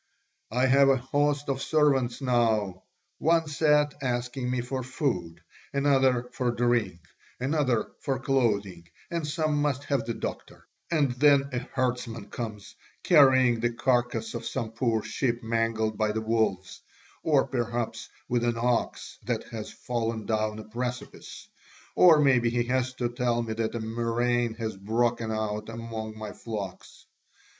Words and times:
I 0.49 0.65
have 0.65 0.89
a 0.89 0.95
host 0.97 1.47
of 1.47 1.61
servants 1.61 2.21
now, 2.23 2.85
one 3.19 3.45
set 3.47 3.93
asking 4.01 4.49
me 4.49 4.61
for 4.61 4.81
food, 4.81 5.41
another 5.73 6.27
for 6.33 6.49
drink, 6.49 7.01
another 7.39 7.91
for 7.99 8.17
clothing, 8.17 8.87
and 9.11 9.27
some 9.27 9.61
must 9.61 9.83
have 9.83 10.05
the 10.05 10.15
doctor, 10.15 10.65
and 10.89 11.11
then 11.11 11.49
a 11.53 11.59
herdsman 11.59 12.31
comes, 12.31 12.73
carrying 13.03 13.59
the 13.59 13.69
carcase 13.69 14.33
of 14.33 14.43
some 14.47 14.71
poor 14.71 15.03
sheep 15.03 15.43
mangled 15.43 15.99
by 15.99 16.11
the 16.11 16.21
wolves, 16.21 16.81
or 17.21 17.45
perhaps 17.45 18.09
with 18.27 18.43
an 18.43 18.57
ox 18.57 19.19
that 19.25 19.43
has 19.51 19.71
fallen 19.71 20.25
down 20.25 20.57
a 20.57 20.63
precipice, 20.63 21.47
or 21.95 22.19
maybe 22.19 22.49
he 22.49 22.63
has 22.63 22.91
to 22.95 23.07
tell 23.07 23.43
me 23.43 23.53
that 23.53 23.75
a 23.75 23.79
murrain 23.79 24.55
has 24.55 24.75
broken 24.75 25.29
out 25.31 25.69
among 25.69 26.17
my 26.17 26.31
flocks. 26.31 27.05